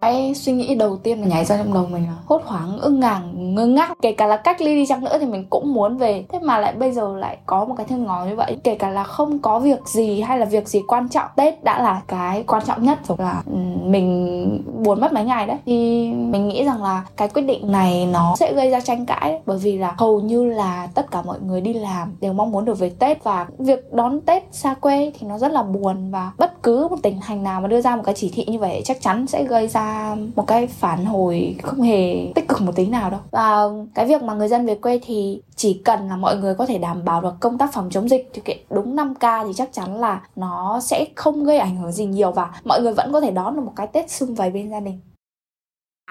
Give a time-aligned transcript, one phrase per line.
[0.00, 3.00] cái suy nghĩ đầu tiên mà nhảy ra trong đầu mình là hốt hoảng ưng
[3.00, 3.92] ngàng, ngơ ngác.
[4.02, 6.24] Kể cả là cách ly đi chăng nữa thì mình cũng muốn về.
[6.28, 8.56] Thế mà lại bây giờ lại có một cái thương ngó như vậy.
[8.64, 11.26] Kể cả là không có việc gì hay là việc gì quan trọng.
[11.36, 13.18] Tết đã là cái quan trọng nhất rồi.
[13.20, 15.56] Là ừ, mình buồn mất mấy ngày đấy.
[15.66, 19.40] Thì mình nghĩ rằng là cái quyết định này nó sẽ gây ra tranh cãi
[19.46, 22.64] bởi vì là hầu như là tất cả mọi người đi làm đều mong muốn
[22.64, 23.24] được về tết.
[23.24, 26.10] Và việc đón tết xa quê thì nó rất là buồn.
[26.10, 28.58] Và bất cứ một tình hành nào mà đưa ra một cái chỉ thị như
[28.58, 29.89] vậy chắc chắn sẽ gây ra
[30.36, 33.20] một cái phản hồi không hề tích cực một tí nào đâu.
[33.30, 33.62] Và
[33.94, 36.78] cái việc mà người dân về quê thì chỉ cần là mọi người có thể
[36.78, 40.00] đảm bảo được công tác phòng chống dịch thực hiện đúng 5K thì chắc chắn
[40.00, 43.30] là nó sẽ không gây ảnh hưởng gì nhiều và mọi người vẫn có thể
[43.30, 45.00] đón được một cái Tết sum vầy bên gia đình.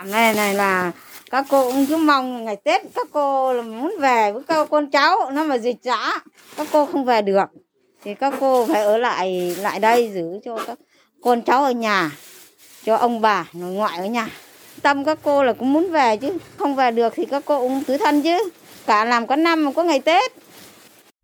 [0.05, 0.91] Này này là
[1.31, 4.91] các cô cũng cứ mong ngày Tết các cô là muốn về với các con
[4.91, 6.19] cháu nó mà dịch giã
[6.57, 7.49] các cô không về được.
[8.03, 10.79] Thì các cô phải ở lại lại đây giữ cho các
[11.21, 12.11] con cháu ở nhà
[12.85, 14.29] cho ông bà nội ngoại ở nhà.
[14.81, 17.83] Tâm các cô là cũng muốn về chứ, không về được thì các cô cũng
[17.83, 18.49] tứ thân chứ.
[18.85, 20.31] Cả làm có năm mà có ngày tết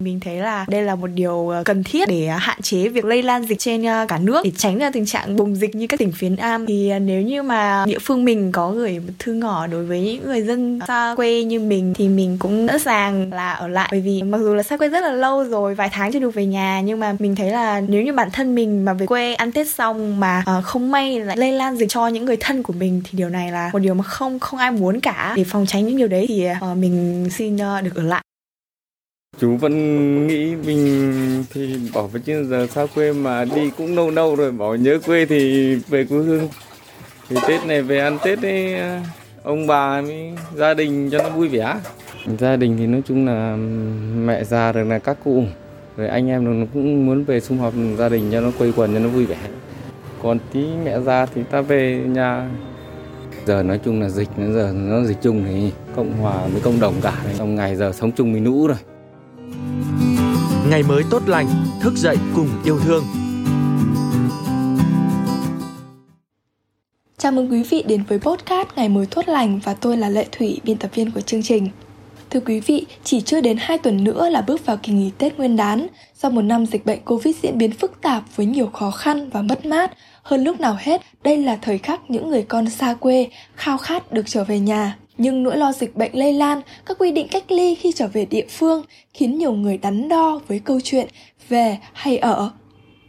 [0.05, 3.05] mình thấy là đây là một điều ờ, cần thiết để ờ, hạn chế việc
[3.05, 5.87] lây lan dịch trên ờ, cả nước để tránh ra tình trạng bùng dịch như
[5.87, 6.65] các tỉnh phía Nam.
[6.65, 10.25] Thì nếu như mà địa phương mình có gửi một thư ngỏ đối với những
[10.25, 13.87] người dân xa quê như mình thì mình cũng sẵn sàng là ở lại.
[13.91, 16.33] Bởi vì mặc dù là xa quê rất là lâu rồi, vài tháng chưa được
[16.33, 19.33] về nhà, nhưng mà mình thấy là nếu như bản thân mình mà về quê
[19.33, 22.73] ăn Tết xong mà không may lại lây lan dịch cho những người thân của
[22.73, 25.33] mình thì điều này là một điều mà không không ai muốn cả.
[25.37, 28.24] Để phòng tránh những điều đấy thì mình xin được ở lại
[29.39, 34.09] chú vẫn nghĩ mình thì bỏ với chứ, giờ xa quê mà đi cũng lâu
[34.09, 36.47] lâu rồi bỏ nhớ quê thì về quê hương.
[37.29, 39.03] Thì tết này về ăn tết ấy à,
[39.43, 41.75] ông bà với gia đình cho nó vui vẻ.
[42.39, 43.55] Gia đình thì nói chung là
[44.25, 45.43] mẹ già rồi là các cụ,
[45.97, 48.93] rồi anh em nó cũng muốn về sum họp gia đình cho nó quây quần
[48.93, 49.37] cho nó vui vẻ.
[50.23, 52.49] Còn tí mẹ già thì ta về nhà.
[53.45, 56.79] Giờ nói chung là dịch nó giờ nó dịch chung thì cộng hòa với cộng
[56.79, 57.13] đồng cả.
[57.37, 58.77] Trong ngày giờ sống chung với nũ rồi.
[60.69, 61.47] Ngày mới tốt lành,
[61.81, 63.03] thức dậy cùng yêu thương.
[67.17, 70.25] Chào mừng quý vị đến với podcast Ngày mới tốt lành và tôi là Lệ
[70.31, 71.69] Thủy, biên tập viên của chương trình.
[72.29, 75.37] Thưa quý vị, chỉ chưa đến 2 tuần nữa là bước vào kỳ nghỉ Tết
[75.37, 75.87] Nguyên đán.
[76.13, 79.41] Sau một năm dịch bệnh Covid diễn biến phức tạp với nhiều khó khăn và
[79.41, 79.91] mất mát,
[80.23, 84.11] hơn lúc nào hết, đây là thời khắc những người con xa quê khao khát
[84.11, 84.97] được trở về nhà.
[85.17, 88.25] Nhưng nỗi lo dịch bệnh lây lan, các quy định cách ly khi trở về
[88.25, 88.83] địa phương
[89.13, 91.07] khiến nhiều người đắn đo với câu chuyện
[91.49, 92.51] về hay ở.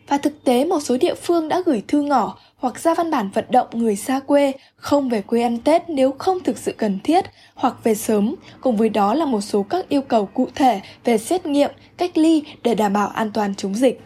[0.09, 3.31] Và thực tế một số địa phương đã gửi thư ngỏ hoặc ra văn bản
[3.35, 6.99] vận động người xa quê không về quê ăn Tết nếu không thực sự cần
[7.05, 7.25] thiết
[7.55, 11.19] hoặc về sớm, cùng với đó là một số các yêu cầu cụ thể về
[11.19, 14.01] xét nghiệm, cách ly để đảm bảo an toàn chống dịch.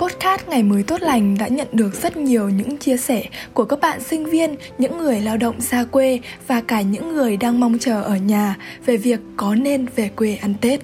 [0.00, 3.24] Podcast Ngày mới tốt lành đã nhận được rất nhiều những chia sẻ
[3.54, 7.36] của các bạn sinh viên, những người lao động xa quê và cả những người
[7.36, 8.56] đang mong chờ ở nhà
[8.86, 10.80] về việc có nên về quê ăn Tết.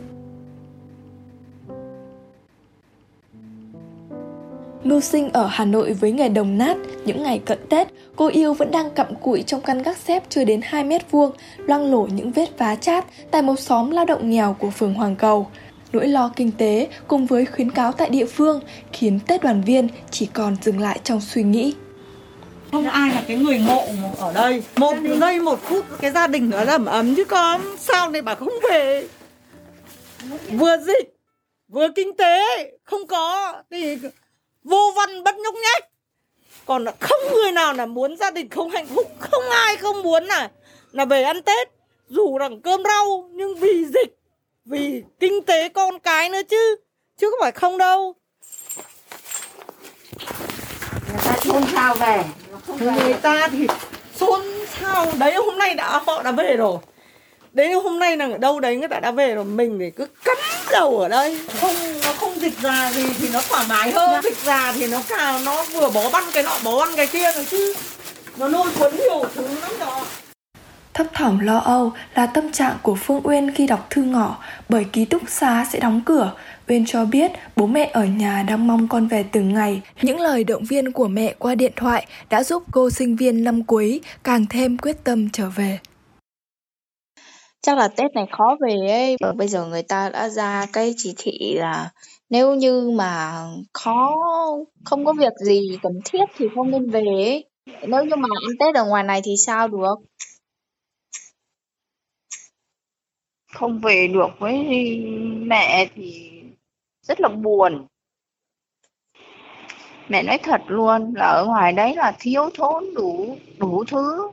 [4.85, 8.55] Mưu sinh ở Hà Nội với nghề đồng nát, những ngày cận Tết, cô yêu
[8.55, 12.09] vẫn đang cặm cụi trong căn gác xếp chưa đến 2 mét vuông, loang lổ
[12.13, 15.47] những vết vá chát tại một xóm lao động nghèo của phường Hoàng Cầu–
[15.97, 18.61] nỗi lo kinh tế cùng với khuyến cáo tại địa phương
[18.93, 21.75] khiến Tết đoàn viên chỉ còn dừng lại trong suy nghĩ.
[22.73, 23.85] Không ai là cái người ngộ
[24.19, 24.63] ở đây.
[24.77, 27.61] Một giây một phút cái gia đình nó ấm ấm chứ con.
[27.79, 29.09] Sao này bà không về?
[30.51, 31.17] Vừa dịch
[31.69, 32.71] Vừa kinh tế.
[32.85, 33.55] Không có.
[33.71, 33.99] Thì
[34.65, 35.91] vô văn bất nhúc nhách
[36.67, 39.13] Còn không người nào là muốn gia đình không hạnh phúc.
[39.19, 40.51] Không ai không muốn là
[40.93, 41.69] là về ăn Tết.
[42.09, 44.16] Dù rằng cơm rau Nhưng vì dịch
[44.67, 46.77] vì kinh tế con cái nữa chứ
[47.21, 48.15] chứ không phải không đâu.
[51.09, 52.25] Người ta xôn xao về
[52.79, 53.67] người ta thì
[54.17, 54.41] xôn
[54.81, 55.07] xao.
[55.19, 56.79] Đấy hôm nay đã họ đã về rồi.
[57.53, 59.45] Đấy hôm nay là ở đâu đấy người ta đã về rồi.
[59.45, 60.37] Mình thì cứ cắm
[60.71, 61.39] đầu ở đây.
[61.61, 64.11] Không nó không dịch già gì thì nó thoải mái hơn.
[64.13, 64.21] Dạ.
[64.25, 67.33] dịch già thì nó càng nó vừa bó băn cái nọ bó băn cái kia
[67.33, 67.75] rồi chứ.
[68.37, 70.06] Nó lôi cuốn nhiều thứ lắm đó
[70.97, 74.39] Thấp thỏm lo âu là tâm trạng của Phương Uyên khi đọc thư ngỏ,
[74.69, 76.33] bởi ký túc xá sẽ đóng cửa.
[76.69, 79.83] Uyên cho biết bố mẹ ở nhà đang mong con về từng ngày.
[80.03, 83.65] Những lời động viên của mẹ qua điện thoại đã giúp cô sinh viên năm
[83.65, 85.79] cuối càng thêm quyết tâm trở về.
[87.63, 89.17] Chắc là Tết này khó về ấy.
[89.21, 91.91] Và bây giờ người ta đã ra cái chỉ thị là
[92.31, 94.15] nếu như mà khó,
[94.85, 97.45] không có việc gì cần thiết thì không nên về ấy.
[97.67, 99.95] Nếu như mà ăn Tết ở ngoài này thì sao được?
[103.57, 104.65] Không về được với
[105.47, 106.43] mẹ thì
[107.03, 107.87] rất là buồn.
[110.09, 114.31] Mẹ nói thật luôn là ở ngoài đấy là thiếu thốn đủ đủ thứ.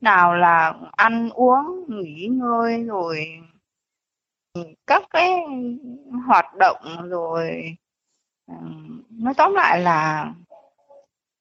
[0.00, 3.26] Nào là ăn uống nghỉ ngơi rồi
[4.86, 5.30] các cái
[6.26, 7.76] hoạt động rồi
[9.10, 10.32] nói tóm lại là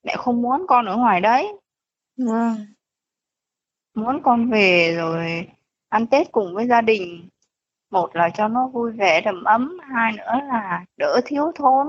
[0.04, 1.54] mẹ không muốn con ở ngoài đấy.
[2.18, 2.56] Vâng.
[3.94, 5.48] muốn con về rồi
[5.92, 7.30] ăn Tết cùng với gia đình.
[7.92, 11.88] Một là cho nó vui vẻ đầm ấm hai nữa là đỡ thiếu thốn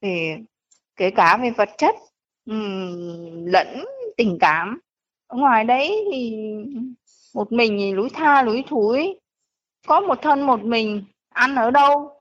[0.00, 0.38] về
[0.96, 1.94] kể cả về vật chất
[2.46, 3.84] um, lẫn
[4.16, 4.78] tình cảm.
[5.26, 6.36] Ở ngoài đấy thì
[7.34, 9.18] một mình thì lúi tha lúi thúi.
[9.86, 11.04] Có một thân một mình
[11.34, 12.20] ăn ở đâu?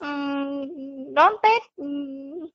[0.00, 0.68] Um,
[1.14, 2.46] đón Tết um,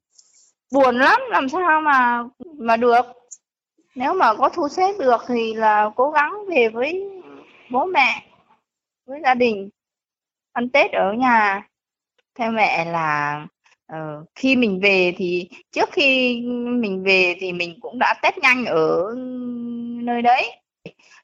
[0.73, 2.23] buồn lắm làm sao mà
[2.57, 3.05] mà được?
[3.95, 7.16] Nếu mà có thu xếp được thì là cố gắng về với
[7.69, 8.23] bố mẹ
[9.05, 9.69] với gia đình
[10.53, 11.67] ăn Tết ở nhà.
[12.39, 13.47] Theo mẹ là
[13.93, 16.41] uh, khi mình về thì trước khi
[16.79, 19.15] mình về thì mình cũng đã test nhanh ở
[20.03, 20.51] nơi đấy.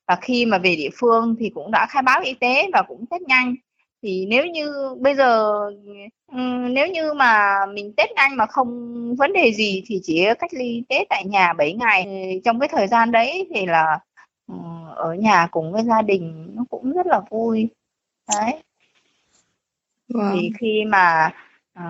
[0.07, 3.05] Và khi mà về địa phương thì cũng đã khai báo y tế và cũng
[3.05, 3.55] test nhanh.
[4.03, 5.53] Thì nếu như bây giờ
[6.31, 6.37] ừ,
[6.69, 8.69] nếu như mà mình test nhanh mà không
[9.15, 12.05] vấn đề gì thì chỉ cách ly Tết tại nhà 7 ngày.
[12.45, 13.99] Trong cái thời gian đấy thì là
[14.95, 17.69] ở nhà cùng với gia đình nó cũng rất là vui
[18.27, 18.63] đấy
[20.09, 20.31] Vâng.
[20.33, 21.31] thì khi mà
[21.73, 21.83] ờ,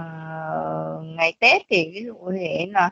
[1.04, 2.90] ngày Tết thì ví dụ thế là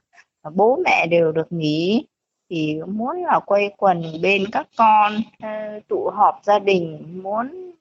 [0.55, 2.05] bố mẹ đều được nghỉ
[2.49, 5.49] thì muốn là quây quần bên các con ờ,
[5.87, 7.71] tụ họp gia đình muốn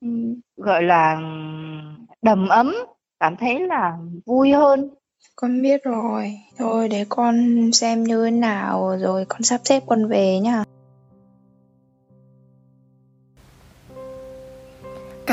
[0.00, 0.08] ừ,
[0.56, 1.20] gọi là
[2.22, 2.74] đầm ấm
[3.20, 4.90] cảm thấy là vui hơn
[5.36, 6.38] Con biết rồi.
[6.58, 7.36] Thôi để con
[7.72, 10.64] xem như thế nào rồi con sắp xếp con về nhá.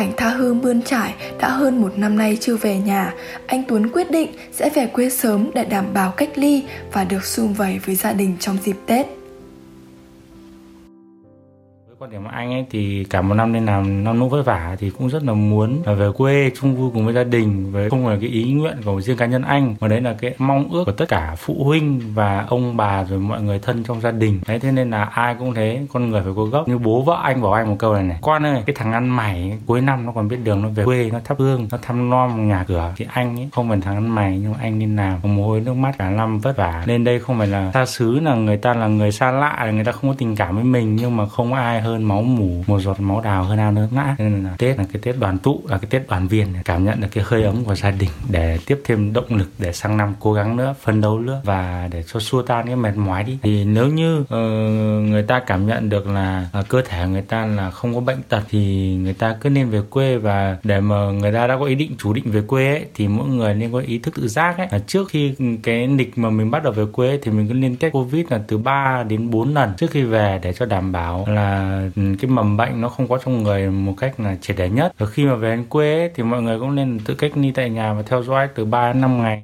[0.02, 3.14] Cảnh tha hương bươn trải đã hơn một năm nay chưa về nhà,
[3.48, 6.64] anh Tuấn quyết định sẽ về quê sớm để đảm bảo cách ly
[6.94, 9.21] và được sum vầy với gia đình trong dịp Tết
[12.12, 15.10] điểm anh ấy thì cả một năm nên làm năm nỗ vất vả thì cũng
[15.10, 18.18] rất là muốn là về quê chung vui cùng với gia đình, với không phải
[18.22, 20.92] cái ý nguyện của riêng cá nhân anh, mà đấy là cái mong ước của
[20.92, 24.40] tất cả phụ huynh và ông bà rồi mọi người thân trong gia đình.
[24.48, 26.68] Đấy, thế nên là ai cũng thế, con người phải có gốc.
[26.68, 29.10] Như bố vợ anh bảo anh một câu này này, con ơi, cái thằng ăn
[29.10, 32.10] mày cuối năm nó còn biết đường, nó về quê, nó thắp hương, nó thăm
[32.10, 32.94] nom nhà cửa.
[32.98, 35.62] Thì anh ấy không phải thằng ăn mày, nhưng mà anh đi làm mồ hôi
[35.62, 36.84] nước mắt cả năm vất vả.
[36.88, 39.72] Nên đây không phải là xa xứ là người ta là người xa lạ, là
[39.72, 42.64] người ta không có tình cảm với mình, nhưng mà không ai hơn máu mủ
[42.68, 44.16] một giọt máu đào hơn ao nước ngã.
[44.20, 47.02] Nên là tết là cái tết đoàn tụ là cái tết đoàn viên cảm nhận
[47.02, 50.14] được cái hơi ấm của gia đình để tiếp thêm động lực để sang năm
[50.20, 53.38] cố gắng nữa phấn đấu nữa và để cho xua tan cái mệt mỏi đi.
[53.44, 54.30] Thì nếu như uh,
[55.10, 58.22] người ta cảm nhận được là uh, cơ thể người ta là không có bệnh
[58.30, 61.66] tật thì người ta cứ nên về quê và để mà người ta đã có
[61.66, 64.28] ý định chủ định về quê ấy, thì mỗi người nên có ý thức tự
[64.28, 64.68] giác ấy.
[64.72, 67.54] Là trước khi cái lịch mà mình bắt đầu về quê ấy, thì mình cứ
[67.54, 70.92] liên test covid là từ 3 đến 4 lần trước khi về để cho đảm
[70.92, 74.70] bảo là cái mầm bệnh nó không có trong người một cách là triệt để
[74.70, 77.32] nhất và khi mà về đến quê ấy, thì mọi người cũng nên tự cách
[77.36, 79.44] ly tại nhà và theo dõi từ 3 đến 5 ngày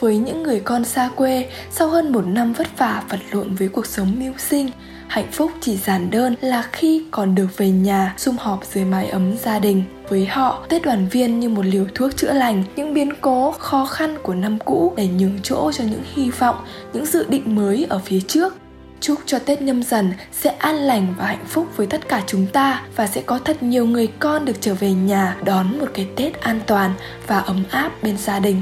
[0.00, 3.68] Với những người con xa quê, sau hơn một năm vất vả vật lộn với
[3.68, 4.70] cuộc sống mưu sinh,
[5.08, 9.08] hạnh phúc chỉ giản đơn là khi còn được về nhà sum họp dưới mái
[9.08, 9.84] ấm gia đình.
[10.12, 13.86] Với họ, Tết đoàn viên như một liều thuốc chữa lành những biến cố, khó
[13.86, 16.56] khăn của năm cũ để nhường chỗ cho những hy vọng,
[16.92, 18.56] những dự định mới ở phía trước.
[19.00, 22.46] Chúc cho Tết nhâm dần sẽ an lành và hạnh phúc với tất cả chúng
[22.46, 26.06] ta và sẽ có thật nhiều người con được trở về nhà đón một cái
[26.16, 26.94] Tết an toàn
[27.26, 28.60] và ấm áp bên gia đình.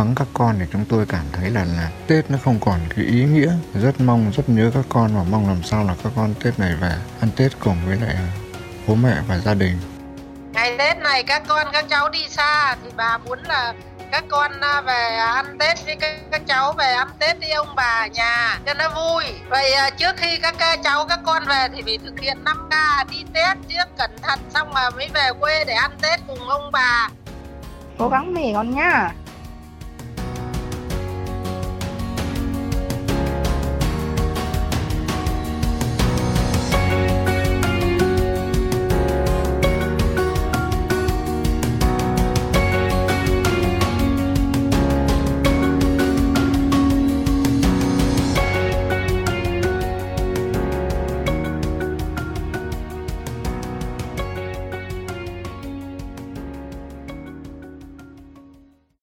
[0.00, 3.04] Vắng các con thì chúng tôi cảm thấy là là Tết nó không còn cái
[3.04, 3.52] ý nghĩa.
[3.74, 6.74] Rất mong rất nhớ các con và mong làm sao là các con Tết này
[6.80, 8.14] về ăn Tết cùng với lại
[8.86, 9.78] bố mẹ và gia đình.
[10.52, 13.74] Ngày Tết này các con các cháu đi xa thì bà muốn là
[14.12, 17.74] các con à, về ăn Tết với các, các cháu về ăn Tết đi ông
[17.76, 19.24] bà nhà cho nó vui.
[19.48, 20.54] Vậy à, trước khi các
[20.84, 24.38] cháu các con về thì phải thực hiện 5 k đi Tết trước cẩn thận
[24.54, 27.08] xong mà mới về quê để ăn Tết cùng ông bà.
[27.98, 29.10] Cố gắng về con nhá